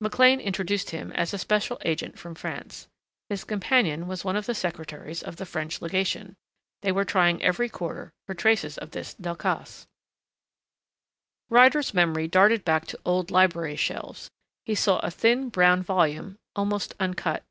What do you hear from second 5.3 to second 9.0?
the French legation. They were trying every quarter for traces of